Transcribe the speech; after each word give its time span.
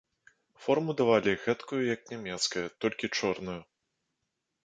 Форму 0.63 0.93
давалі, 1.01 1.31
гэткую, 1.43 1.81
як 1.95 2.01
нямецкая, 2.13 2.65
толькі 2.85 3.13
чорную. 3.19 3.59